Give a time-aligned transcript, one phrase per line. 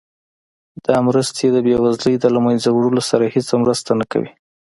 [0.85, 4.31] دا مرستې د بیوزلۍ د له مینځه وړلو سره هیڅ مرسته نه کوي.